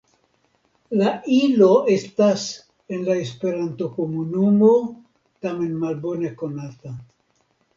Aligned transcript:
La 1.01 1.09
ilo 1.39 1.67
estas 1.95 2.45
en 2.97 3.05
la 3.09 3.17
Esperantokomunumo 3.25 4.73
tamen 5.47 5.77
malbone 5.85 6.33
konata. 6.43 6.97